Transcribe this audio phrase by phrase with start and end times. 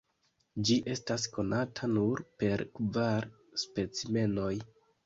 [0.69, 3.33] Ĝi estas konata nur per kvar
[3.67, 4.55] specimenoj.